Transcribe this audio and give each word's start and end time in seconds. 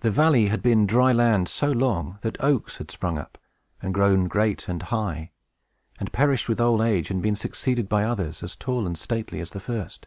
The 0.00 0.10
valley 0.10 0.46
had 0.46 0.62
been 0.62 0.86
dry 0.86 1.12
land 1.12 1.50
so 1.50 1.70
long, 1.70 2.18
that 2.22 2.40
oaks 2.42 2.78
had 2.78 2.90
sprung 2.90 3.18
up, 3.18 3.36
and 3.82 3.92
grown 3.92 4.28
great 4.28 4.66
and 4.66 4.80
high, 4.84 5.30
and 6.00 6.10
perished 6.10 6.48
with 6.48 6.58
old 6.58 6.80
age, 6.80 7.10
and 7.10 7.20
been 7.22 7.36
succeeded 7.36 7.86
by 7.86 8.04
others, 8.04 8.42
as 8.42 8.56
tall 8.56 8.86
and 8.86 8.96
stately 8.96 9.40
as 9.40 9.50
the 9.50 9.60
first. 9.60 10.06